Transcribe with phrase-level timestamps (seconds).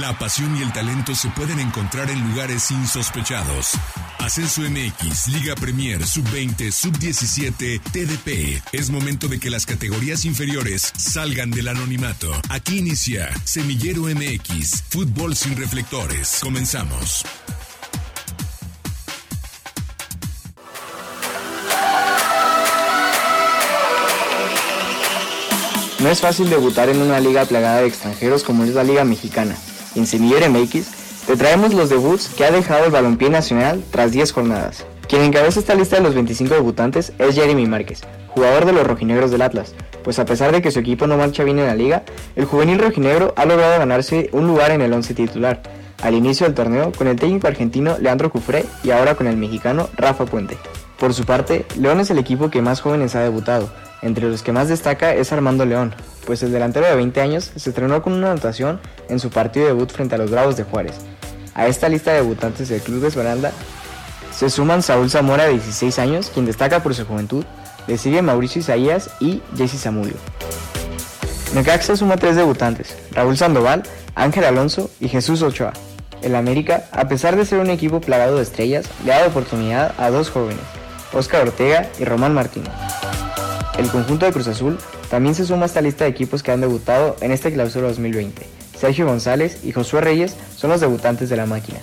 [0.00, 3.72] La pasión y el talento se pueden encontrar en lugares insospechados.
[4.18, 8.62] Ascenso MX, Liga Premier, Sub-20, Sub-17, TDP.
[8.72, 12.30] Es momento de que las categorías inferiores salgan del anonimato.
[12.50, 16.40] Aquí inicia Semillero MX, Fútbol sin reflectores.
[16.42, 17.24] Comenzamos.
[26.00, 29.56] No es fácil debutar en una liga plagada de extranjeros como es la Liga Mexicana.
[29.96, 30.86] En Semillero MX
[31.26, 34.84] te traemos los debuts que ha dejado el balompié nacional tras 10 jornadas.
[35.08, 39.30] Quien encabeza esta lista de los 25 debutantes es Jeremy Márquez, jugador de los rojinegros
[39.30, 39.74] del Atlas,
[40.04, 42.04] pues a pesar de que su equipo no marcha bien en la liga,
[42.36, 45.62] el juvenil rojinegro ha logrado ganarse un lugar en el once titular,
[46.02, 49.88] al inicio del torneo con el técnico argentino Leandro Cufré y ahora con el mexicano
[49.96, 50.58] Rafa Puente.
[50.98, 53.70] Por su parte, León es el equipo que más jóvenes ha debutado,
[54.02, 55.94] entre los que más destaca es Armando León,
[56.26, 59.72] pues el delantero de 20 años se estrenó con una anotación en su partido de
[59.72, 60.96] debut frente a los Bravos de Juárez.
[61.54, 63.52] A esta lista de debutantes del Club de Esmeralda
[64.36, 67.44] se suman Saúl Zamora de 16 años, quien destaca por su juventud,
[67.86, 70.16] le sigue Mauricio Isaías y Jesse Zamudio.
[71.54, 73.84] Necaxa suma tres debutantes, Raúl Sandoval,
[74.14, 75.72] Ángel Alonso y Jesús Ochoa.
[76.20, 79.94] El América, a pesar de ser un equipo plagado de estrellas, le ha dado oportunidad
[79.96, 80.64] a dos jóvenes,
[81.12, 82.72] Óscar Ortega y Román Martínez.
[83.78, 84.78] El conjunto de Cruz Azul
[85.10, 88.46] también se suma a esta lista de equipos que han debutado en esta clausura 2020.
[88.78, 91.78] Sergio González y Josué Reyes son los debutantes de la máquina.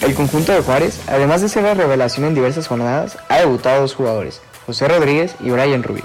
[0.00, 3.94] El conjunto de Juárez, además de ser la revelación en diversas jornadas, ha debutado dos
[3.94, 6.04] jugadores, José Rodríguez y Brian Rubio.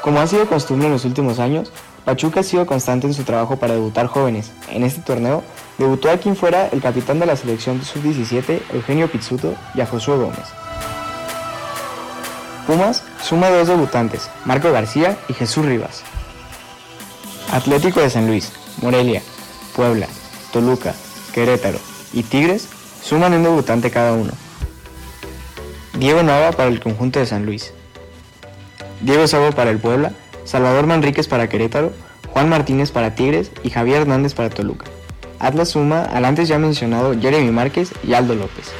[0.00, 1.72] Como ha sido costumbre en los últimos años,
[2.04, 4.52] Pachuca ha sido constante en su trabajo para debutar jóvenes.
[4.68, 5.42] En este torneo,
[5.78, 9.86] debutó a quien fuera el capitán de la selección de sub-17, Eugenio Pizzuto, y a
[9.86, 10.46] Josué Gómez.
[12.66, 16.02] Pumas suma dos debutantes, Marco García y Jesús Rivas.
[17.52, 19.20] Atlético de San Luis, Morelia,
[19.74, 20.06] Puebla,
[20.52, 20.94] Toluca,
[21.32, 21.78] Querétaro
[22.12, 22.68] y Tigres
[23.02, 24.32] suman un debutante cada uno.
[25.98, 27.72] Diego Nava para el conjunto de San Luis.
[29.00, 30.12] Diego Sabo para el Puebla,
[30.44, 31.92] Salvador Manríquez para Querétaro,
[32.28, 34.86] Juan Martínez para Tigres y Javier Hernández para Toluca.
[35.40, 38.72] Atlas suma al antes ya mencionado Jeremy Márquez y Aldo López.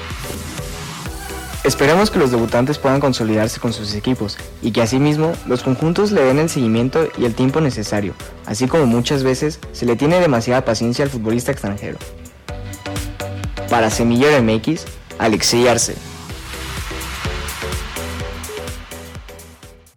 [1.65, 6.25] Esperemos que los debutantes puedan consolidarse con sus equipos y que asimismo los conjuntos le
[6.25, 8.15] den el seguimiento y el tiempo necesario,
[8.47, 11.99] así como muchas veces se le tiene demasiada paciencia al futbolista extranjero.
[13.71, 14.87] Para Semillero MX,
[15.21, 15.95] Alexei Arce.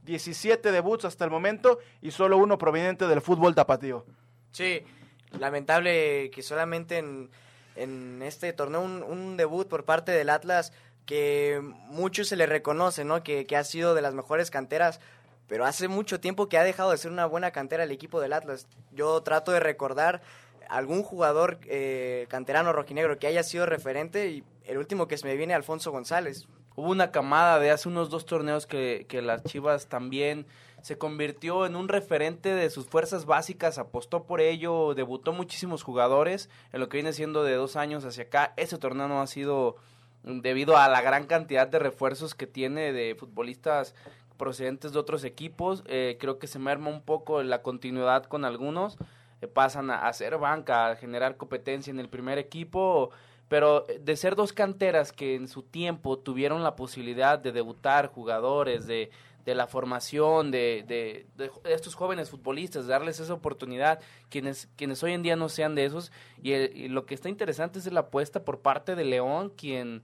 [0.05, 4.05] 17 debuts hasta el momento y solo uno proveniente del fútbol tapatío.
[4.51, 4.83] Sí,
[5.39, 7.31] lamentable que solamente en,
[7.75, 10.71] en este torneo un, un, debut por parte del Atlas
[11.05, 13.23] que mucho se le reconoce, ¿no?
[13.23, 14.99] Que, que, ha sido de las mejores canteras,
[15.47, 18.33] pero hace mucho tiempo que ha dejado de ser una buena cantera el equipo del
[18.33, 18.67] Atlas.
[18.91, 20.21] Yo trato de recordar
[20.69, 25.35] algún jugador eh, canterano rojinegro que haya sido referente y el último que se me
[25.35, 26.47] viene Alfonso González.
[26.75, 30.45] Hubo una camada de hace unos dos torneos que, que las Chivas también
[30.81, 36.49] se convirtió en un referente de sus fuerzas básicas, apostó por ello, debutó muchísimos jugadores
[36.73, 38.53] en lo que viene siendo de dos años hacia acá.
[38.57, 39.77] Ese torneo no ha sido
[40.25, 43.93] debido a la gran cantidad de refuerzos que tiene de futbolistas
[44.37, 45.83] procedentes de otros equipos.
[45.87, 48.97] Eh, creo que se merma un poco la continuidad con algunos.
[49.41, 53.11] Eh, pasan a hacer banca, a generar competencia en el primer equipo.
[53.47, 58.87] Pero de ser dos canteras que en su tiempo tuvieron la posibilidad de debutar jugadores,
[58.87, 59.11] de,
[59.45, 63.99] de la formación de, de, de, estos jóvenes futbolistas, darles esa oportunidad,
[64.29, 66.11] quienes, quienes hoy en día no sean de esos.
[66.41, 70.01] Y, y, lo que está interesante es la apuesta por parte de León, quien,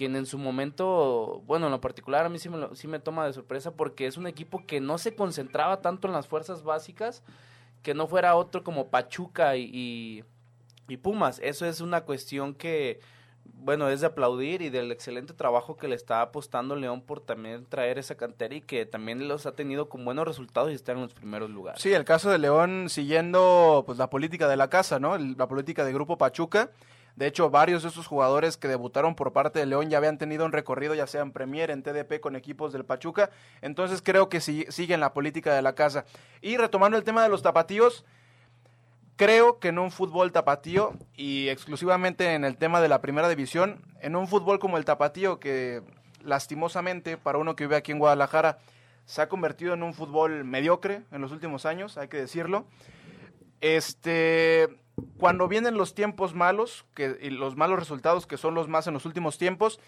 [0.00, 2.48] quien en su momento, bueno, en lo particular a mí sí
[2.88, 6.26] me, toma de sorpresa porque es un equipo que no se concentraba tanto en las
[6.26, 7.22] fuerzas básicas,
[7.82, 10.24] que no fuera otro como Pachuca y
[11.02, 11.38] Pumas.
[11.44, 13.00] Eso es una cuestión que
[13.44, 17.66] bueno, es de aplaudir y del excelente trabajo que le está apostando León por también
[17.66, 21.02] traer esa cantera y que también los ha tenido con buenos resultados y está en
[21.02, 21.82] los primeros lugares.
[21.82, 25.18] Sí, el caso de León siguiendo pues la política de la casa, ¿no?
[25.18, 26.70] La política de Grupo Pachuca.
[27.20, 30.46] De hecho, varios de esos jugadores que debutaron por parte de León ya habían tenido
[30.46, 33.28] un recorrido, ya sea en Premier, en TDP, con equipos del Pachuca.
[33.60, 36.06] Entonces creo que sí, siguen la política de la casa.
[36.40, 38.06] Y retomando el tema de los tapatíos,
[39.16, 43.82] creo que en un fútbol tapatío y exclusivamente en el tema de la primera división,
[44.00, 45.82] en un fútbol como el tapatío que
[46.24, 48.60] lastimosamente para uno que vive aquí en Guadalajara
[49.04, 52.64] se ha convertido en un fútbol mediocre en los últimos años, hay que decirlo.
[53.60, 54.70] Este,
[55.18, 58.94] cuando vienen los tiempos malos, que y los malos resultados que son los más en
[58.94, 59.80] los últimos tiempos,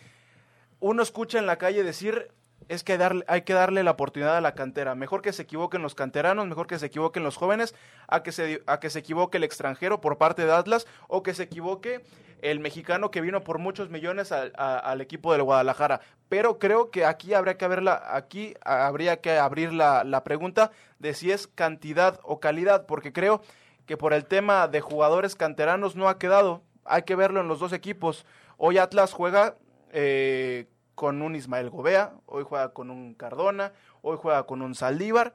[0.81, 2.31] uno escucha en la calle decir
[2.69, 4.95] es que hay que darle la oportunidad a la cantera.
[4.95, 7.75] Mejor que se equivoquen los canteranos, mejor que se equivoquen los jóvenes,
[8.09, 11.35] a que se, a que se equivoque el extranjero por parte de Atlas o que
[11.35, 12.05] se equivoque
[12.41, 16.01] el mexicano que vino por muchos millones al, al equipo del Guadalajara.
[16.29, 21.15] Pero creo que aquí habría que verla, aquí habría que abrir la, la pregunta de
[21.15, 23.43] si es cantidad o calidad, porque creo
[23.87, 26.63] que por el tema de jugadores canteranos no ha quedado.
[26.85, 28.27] Hay que verlo en los dos equipos.
[28.57, 29.57] Hoy Atlas juega
[29.93, 35.33] eh, con un Ismael Gobea, hoy juega con un Cardona, hoy juega con un Saldívar,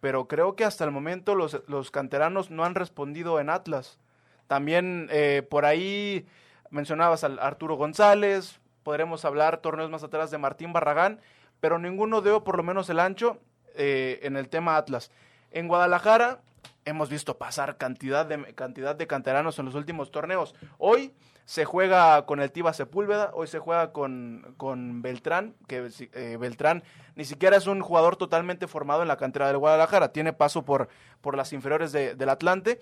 [0.00, 3.98] pero creo que hasta el momento los, los canteranos no han respondido en Atlas.
[4.46, 6.26] También eh, por ahí
[6.70, 11.20] mencionabas al Arturo González, podremos hablar torneos más atrás de Martín Barragán,
[11.60, 13.38] pero ninguno dio por lo menos el ancho
[13.74, 15.10] eh, en el tema Atlas.
[15.50, 16.40] En Guadalajara
[16.84, 20.54] hemos visto pasar cantidad de, cantidad de canteranos en los últimos torneos.
[20.78, 21.14] Hoy
[21.44, 26.84] se juega con el Tiba Sepúlveda, hoy se juega con, con Beltrán, que eh, Beltrán
[27.16, 30.88] ni siquiera es un jugador totalmente formado en la cantera del Guadalajara, tiene paso por,
[31.20, 32.80] por las inferiores del Atlante,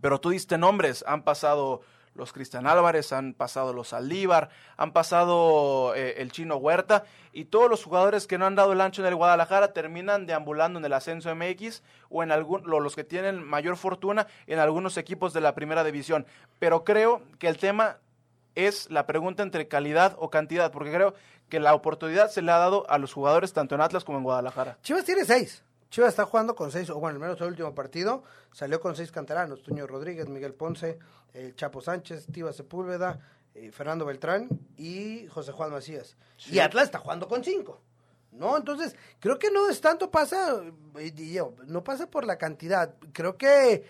[0.00, 1.82] pero tú diste nombres, han pasado
[2.14, 7.70] los Cristian Álvarez, han pasado los Saldívar, han pasado eh, el Chino Huerta y todos
[7.70, 10.92] los jugadores que no han dado el ancho en el Guadalajara terminan deambulando en el
[10.92, 15.54] ascenso MX o en algún, los que tienen mayor fortuna en algunos equipos de la
[15.54, 16.26] primera división.
[16.58, 17.98] Pero creo que el tema
[18.54, 21.14] es la pregunta entre calidad o cantidad, porque creo
[21.48, 24.24] que la oportunidad se le ha dado a los jugadores tanto en Atlas como en
[24.24, 24.78] Guadalajara.
[24.82, 25.62] Chivas tiene seis.
[25.92, 29.12] Chivas está jugando con seis, o bueno, al menos el último partido salió con seis
[29.12, 30.98] canteranos, Tuño Rodríguez, Miguel Ponce,
[31.34, 33.20] el Chapo Sánchez, Tiva Sepúlveda,
[33.54, 34.48] eh, Fernando Beltrán
[34.78, 36.16] y José Juan Macías.
[36.50, 37.82] Y Atlas está jugando con cinco.
[38.30, 38.56] ¿No?
[38.56, 40.62] Entonces, creo que no es tanto pasa,
[40.96, 42.94] eh, no pasa por la cantidad.
[43.12, 43.84] Creo que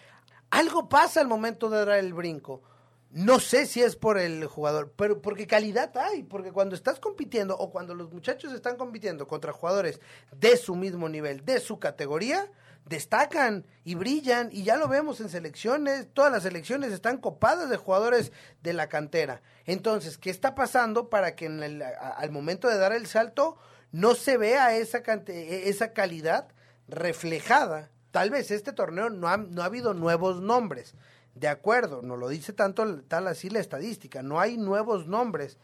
[0.51, 2.65] algo pasa al momento de dar el brinco.
[3.13, 7.55] No sé si es por el jugador, pero porque calidad hay, porque cuando estás compitiendo
[7.59, 10.01] o cuando los muchachos están compitiendo contra jugadores
[10.35, 12.51] de su mismo nivel, de su categoría,
[12.87, 17.77] destacan y brillan y ya lo vemos en selecciones, todas las selecciones están copadas de
[17.77, 18.33] jugadores
[18.63, 19.43] de la cantera.
[19.67, 23.59] Entonces, ¿qué está pasando para que en el, al momento de dar el salto
[23.91, 26.49] no se vea esa, esa calidad
[26.89, 27.91] reflejada?
[28.11, 30.95] Tal vez este torneo no ha, no ha habido nuevos nombres
[31.35, 35.59] de acuerdo, no lo dice tanto tal así la estadística, no hay nuevos nombres,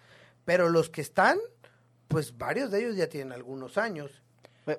[0.45, 1.39] pero los que están,
[2.09, 4.23] pues varios de ellos ya tienen algunos años.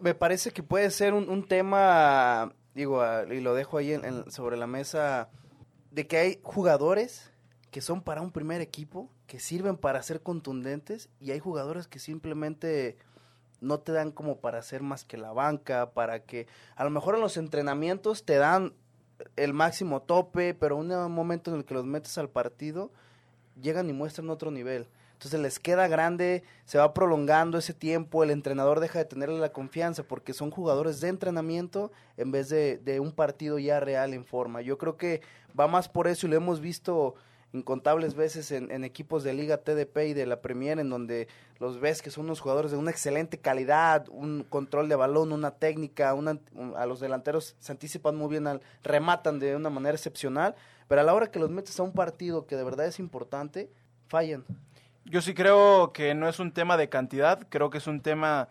[0.01, 3.99] Me, parece que puede ser un, tema, digo, y lo dejo ahí
[4.29, 5.29] sobre la mesa,
[5.91, 7.31] de que hay jugadores
[7.71, 11.99] que son para un primer equipo, que sirven para ser contundentes, y hay jugadores que
[11.99, 12.97] simplemente
[13.61, 17.15] no te dan como para hacer más que la banca, para que a lo mejor
[17.15, 18.73] en los entrenamientos te dan
[19.35, 22.91] el máximo tope, pero un momento en el que los metes al partido,
[23.61, 24.87] llegan y muestran otro nivel.
[25.13, 29.51] Entonces les queda grande, se va prolongando ese tiempo, el entrenador deja de tenerle la
[29.51, 34.23] confianza porque son jugadores de entrenamiento en vez de, de un partido ya real en
[34.23, 34.61] forma.
[34.61, 35.21] Yo creo que
[35.59, 37.15] va más por eso y lo hemos visto
[37.53, 41.27] incontables veces en, equipos de Liga TDP y de la Premier, en donde
[41.59, 45.51] los ves que son unos jugadores de una excelente calidad, un control de balón, una
[45.51, 46.39] técnica, una,
[46.75, 50.55] a los delanteros se anticipan muy bien, al, rematan de una manera excepcional,
[50.87, 53.71] pero a la hora que los metes a un partido que de verdad es importante,
[54.07, 54.45] fallan.
[55.05, 58.49] Yo sí creo que no es un tema de cantidad, creo que es un tema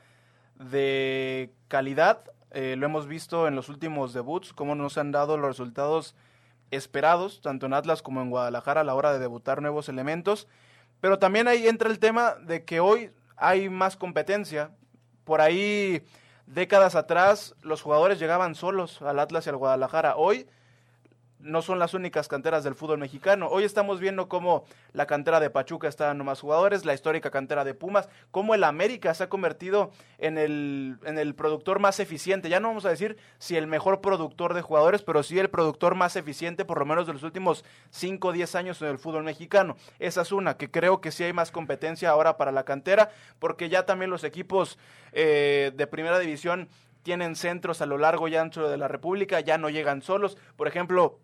[0.57, 2.25] de calidad.
[2.51, 6.17] Eh, lo hemos visto en los últimos debuts, cómo nos han dado los resultados
[6.71, 10.49] esperados, tanto en Atlas como en Guadalajara, a la hora de debutar nuevos elementos.
[11.01, 14.73] Pero también ahí entra el tema de que hoy hay más competencia.
[15.25, 16.05] Por ahí,
[16.47, 20.17] décadas atrás, los jugadores llegaban solos al Atlas y al Guadalajara.
[20.17, 20.49] Hoy
[21.41, 23.49] no son las únicas canteras del fútbol mexicano.
[23.49, 27.65] Hoy estamos viendo cómo la cantera de Pachuca está dando más jugadores, la histórica cantera
[27.65, 32.49] de Pumas, cómo el América se ha convertido en el, en el productor más eficiente.
[32.49, 35.95] Ya no vamos a decir si el mejor productor de jugadores, pero sí el productor
[35.95, 39.25] más eficiente, por lo menos de los últimos 5 o 10 años en el fútbol
[39.25, 39.77] mexicano.
[39.99, 43.69] Esa es una, que creo que sí hay más competencia ahora para la cantera, porque
[43.69, 44.79] ya también los equipos
[45.13, 46.69] eh, de primera división
[47.03, 50.37] tienen centros a lo largo y ancho de la República, ya no llegan solos.
[50.57, 51.21] Por ejemplo,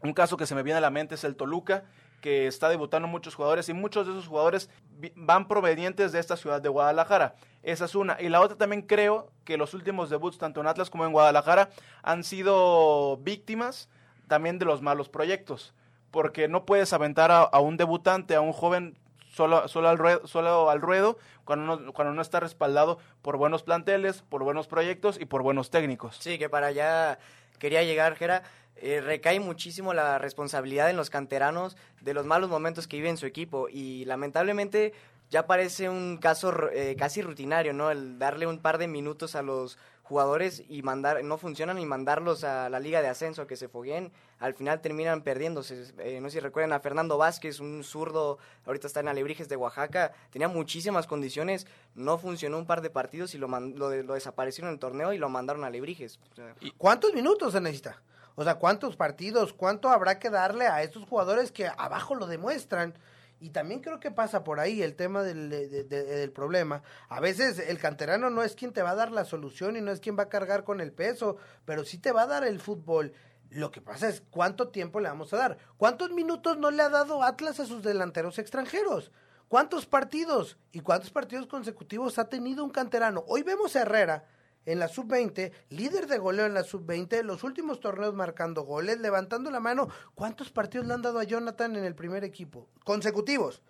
[0.00, 1.84] un caso que se me viene a la mente es el Toluca,
[2.20, 4.70] que está debutando muchos jugadores y muchos de esos jugadores
[5.14, 7.34] van provenientes de esta ciudad de Guadalajara.
[7.62, 8.20] Esa es una.
[8.20, 11.70] Y la otra también creo que los últimos debuts, tanto en Atlas como en Guadalajara,
[12.02, 13.88] han sido víctimas
[14.26, 15.74] también de los malos proyectos.
[16.10, 20.70] Porque no puedes aventar a, un debutante, a un joven solo, solo, al, ruedo, solo
[20.70, 25.26] al ruedo cuando no, cuando no está respaldado por buenos planteles, por buenos proyectos y
[25.26, 26.16] por buenos técnicos.
[26.18, 27.18] Sí, que para allá
[27.58, 28.42] quería llegar, Gera.
[28.80, 33.16] Eh, recae muchísimo la responsabilidad en los canteranos de los malos momentos que vive en
[33.16, 34.92] su equipo y lamentablemente
[35.30, 37.90] ya parece un caso eh, casi rutinario, ¿no?
[37.90, 42.42] El darle un par de minutos a los jugadores y mandar, no funcionan y mandarlos
[42.42, 45.92] a la liga de ascenso que se fogueen, al final terminan perdiéndose.
[45.98, 49.56] Eh, no sé si recuerdan a Fernando Vázquez, un zurdo, ahorita está en Alebrijes de
[49.56, 54.70] Oaxaca, tenía muchísimas condiciones, no funcionó un par de partidos y lo, lo, lo desaparecieron
[54.70, 56.18] en el torneo y lo mandaron a Alebrijes.
[56.60, 58.00] ¿Y ¿Cuántos minutos se necesita?
[58.34, 59.52] O sea, ¿cuántos partidos?
[59.52, 62.94] ¿Cuánto habrá que darle a estos jugadores que abajo lo demuestran?
[63.40, 66.82] Y también creo que pasa por ahí el tema del, del, problema.
[67.08, 69.92] A veces el canterano no es quien te va a dar la solución y no
[69.92, 72.58] es quien va a cargar con el peso, pero sí te va a dar el
[72.58, 73.12] fútbol.
[73.50, 75.58] Lo que pasa es cuánto tiempo le vamos a dar.
[75.76, 79.12] ¿Cuántos minutos no le ha dado Atlas a sus delanteros extranjeros?
[79.48, 83.24] ¿Cuántos partidos y cuántos partidos consecutivos ha tenido un canterano?
[83.28, 84.24] Hoy vemos a Herrera
[84.68, 89.50] en la sub-20, líder de goleo en la sub-20, los últimos torneos marcando goles, levantando
[89.50, 89.88] la mano.
[90.14, 92.68] ¿Cuántos partidos le han dado a Jonathan en el primer equipo?
[92.84, 93.62] Consecutivos.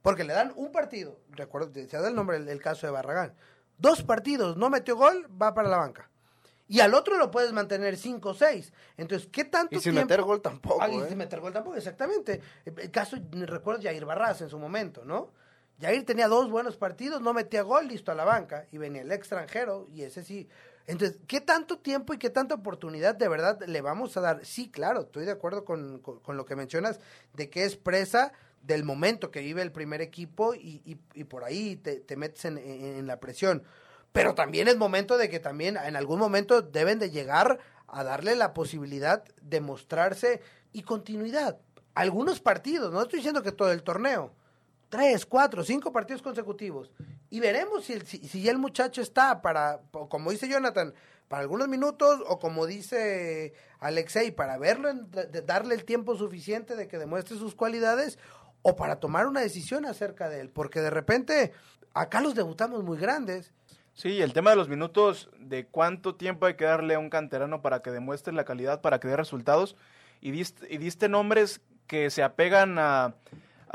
[0.00, 1.20] Porque le dan un partido.
[1.28, 3.34] Recuerdo, se da el nombre del caso de Barragán.
[3.76, 6.08] Dos partidos, no metió gol, va para la banca.
[6.68, 8.72] Y al otro lo puedes mantener cinco o seis.
[8.96, 10.80] Entonces, ¿qué tanto Y sin meter gol tampoco.
[10.80, 12.40] Ah, y sin meter gol tampoco, exactamente.
[12.64, 15.32] El caso, recuerdo Jair Barras en su momento, ¿no?
[15.80, 19.12] Jair tenía dos buenos partidos, no metía gol, listo a la banca, y venía el
[19.12, 20.48] extranjero, y ese sí.
[20.86, 24.44] Entonces, ¿qué tanto tiempo y qué tanta oportunidad de verdad le vamos a dar?
[24.44, 27.00] Sí, claro, estoy de acuerdo con, con, lo que mencionas,
[27.34, 30.80] de que es presa del momento que vive el primer equipo y,
[31.14, 33.62] y, por ahí te, te metes en, en, la presión.
[34.12, 38.34] Pero también es momento de que también en algún momento deben de llegar a darle
[38.34, 40.40] la posibilidad de mostrarse
[40.72, 41.58] y continuidad.
[41.94, 44.32] Algunos partidos, no estoy diciendo que todo el torneo,
[44.88, 46.90] tres, cuatro, cinco partidos consecutivos.
[47.30, 50.94] Y veremos si, si, si, ya el muchacho está para, como dice Jonathan,
[51.28, 54.92] para algunos minutos, o como dice Alexei, para verlo,
[55.44, 58.18] darle el tiempo suficiente de que demuestre sus cualidades,
[58.62, 60.50] o para tomar una decisión acerca de él.
[60.50, 61.52] Porque de repente,
[61.94, 63.52] acá los debutamos muy grandes.
[63.92, 67.62] Sí, el tema de los minutos, de cuánto tiempo hay que darle a un canterano
[67.62, 69.76] para que demuestre la calidad, para que dé resultados.
[70.20, 73.14] Y y diste nombres que se apegan a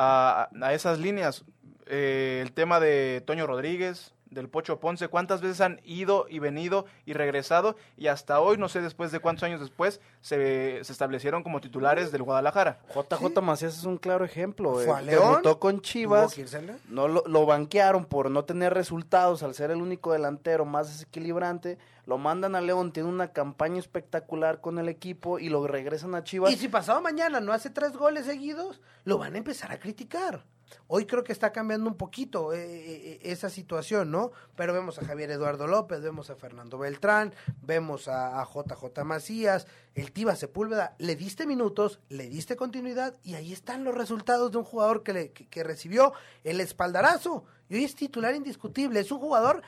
[0.01, 1.43] a, esas líneas.
[1.87, 6.85] Eh, el tema de Toño Rodríguez, del Pocho Ponce, cuántas veces han ido y venido
[7.05, 11.43] y regresado y hasta hoy, no sé después de cuántos años después, se, se establecieron
[11.43, 12.79] como titulares del Guadalajara.
[12.95, 14.73] JJ Macías es un claro ejemplo.
[14.73, 16.35] ¿Fue eh, Debutó con Chivas,
[16.87, 21.77] no lo, lo, banquearon por no tener resultados al ser el único delantero más desequilibrante,
[22.05, 26.23] lo mandan a León, tiene una campaña espectacular con el equipo y lo regresan a
[26.23, 26.51] Chivas.
[26.51, 30.43] Y si pasado mañana no hace tres goles seguidos, lo van a empezar a criticar.
[30.87, 34.31] Hoy creo que está cambiando un poquito eh, eh, esa situación, ¿no?
[34.55, 40.11] Pero vemos a Javier Eduardo López, vemos a Fernando Beltrán, vemos a, JJ Macías, el
[40.11, 40.95] Tiba Sepúlveda.
[40.97, 45.13] Le diste minutos, le diste continuidad y ahí están los resultados de un jugador que,
[45.13, 46.13] le, que recibió
[46.43, 47.45] el espaldarazo.
[47.69, 48.99] Y hoy es titular indiscutible.
[48.99, 49.61] Es un jugador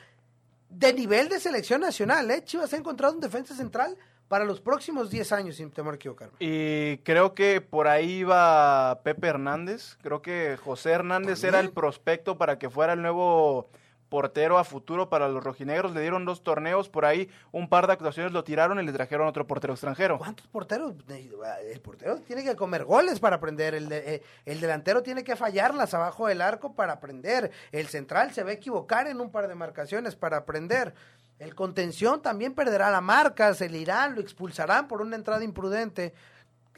[0.68, 2.42] de nivel de selección nacional, ¿eh?
[2.44, 3.96] Chivas ha encontrado un defensa central
[4.28, 6.36] para los próximos 10 años, sin temor a equivocarme.
[6.40, 9.96] Y creo que por ahí va Pepe Hernández.
[10.02, 13.68] Creo que José Hernández era el prospecto para que fuera el nuevo
[14.14, 15.92] portero a futuro para los rojinegros.
[15.92, 19.26] Le dieron dos torneos por ahí, un par de actuaciones lo tiraron y le trajeron
[19.26, 20.18] otro portero extranjero.
[20.18, 20.94] ¿Cuántos porteros?
[21.08, 23.74] El portero tiene que comer goles para aprender.
[23.74, 27.50] El, eh, el delantero tiene que fallarlas abajo del arco para aprender.
[27.72, 30.94] El central se va a equivocar en un par de marcaciones para aprender.
[31.38, 36.14] El contención también perderá la marca, se le irán, lo expulsarán por una entrada imprudente.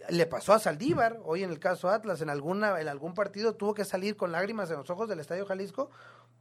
[0.09, 3.75] Le pasó a Saldívar, hoy en el caso Atlas, en, alguna, en algún partido tuvo
[3.75, 5.91] que salir con lágrimas en los ojos del Estadio Jalisco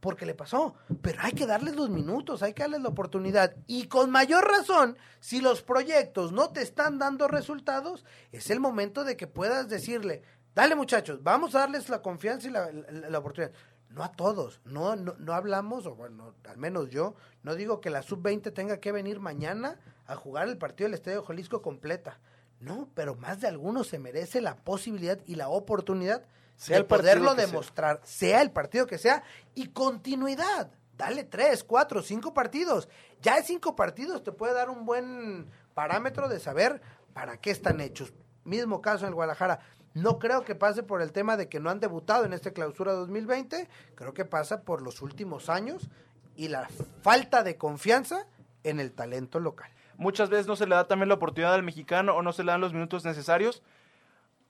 [0.00, 0.74] porque le pasó.
[1.02, 3.54] Pero hay que darles los minutos, hay que darles la oportunidad.
[3.66, 9.04] Y con mayor razón, si los proyectos no te están dando resultados, es el momento
[9.04, 10.22] de que puedas decirle,
[10.54, 13.52] dale muchachos, vamos a darles la confianza y la, la oportunidad
[13.90, 17.90] no a todos, no, no, no hablamos, o bueno, al menos yo, no digo que
[17.90, 22.18] la sub-20 tenga que venir mañana a jugar el partido del Estadio Jalisco completa.
[22.60, 26.24] No, pero más de algunos se merece la posibilidad y la oportunidad
[26.68, 29.22] de poderlo demostrar, sea el partido que sea,
[29.54, 30.70] y continuidad.
[30.96, 32.88] Dale tres, cuatro, cinco partidos.
[33.20, 36.80] Ya de cinco partidos te puede dar un buen parámetro de saber
[37.12, 38.14] para qué están hechos.
[38.44, 39.60] Mismo caso en Guadalajara.
[39.96, 42.92] No creo que pase por el tema de que no han debutado en esta clausura
[42.92, 45.88] 2020, creo que pasa por los últimos años
[46.36, 46.68] y la
[47.00, 48.26] falta de confianza
[48.62, 49.70] en el talento local.
[49.96, 52.52] Muchas veces no se le da también la oportunidad al mexicano o no se le
[52.52, 53.62] dan los minutos necesarios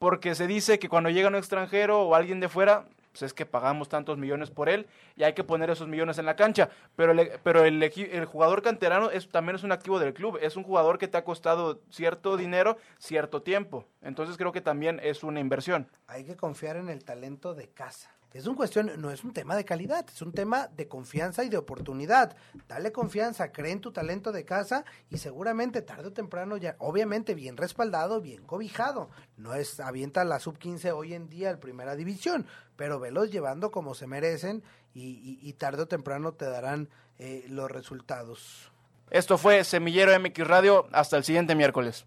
[0.01, 3.47] porque se dice que cuando llega un extranjero o alguien de fuera pues es que
[3.47, 6.69] pagamos tantos millones por él y hay que poner esos millones en la cancha.
[6.97, 10.55] Pero el, pero el, el jugador canterano es, también es un activo del club, es
[10.55, 13.87] un jugador que te ha costado cierto dinero, cierto tiempo.
[14.03, 15.89] Entonces creo que también es una inversión.
[16.09, 18.16] Hay que confiar en el talento de casa.
[18.33, 21.49] Es un cuestión, no es un tema de calidad, es un tema de confianza y
[21.49, 22.37] de oportunidad.
[22.69, 27.35] Dale confianza, cree en tu talento de casa y seguramente tarde o temprano ya, obviamente
[27.35, 29.09] bien respaldado, bien cobijado.
[29.37, 33.71] No es avienta la sub 15 hoy en día al primera división, pero velos llevando
[33.71, 38.71] como se merecen y, tarde o temprano te darán eh, los resultados.
[39.11, 40.89] Esto fue Semillero MX Radio.
[40.93, 42.07] Hasta el siguiente miércoles.